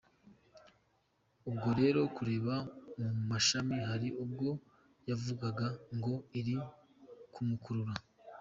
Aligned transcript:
Ubwo 1.49 1.69
rero 1.79 1.99
kureba 2.15 2.53
mu 3.15 3.23
mashini 3.31 3.77
hari 3.89 4.07
ubwo 4.23 4.49
yavugaga 5.09 5.67
ngo 5.97 6.13
iri 6.39 6.55
kumukurura. 7.33 7.93